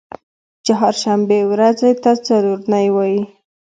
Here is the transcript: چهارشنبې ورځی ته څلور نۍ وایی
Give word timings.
چهارشنبې 0.65 1.39
ورځی 1.51 1.91
ته 2.03 2.11
څلور 2.27 2.59
نۍ 2.73 2.87
وایی 2.95 3.21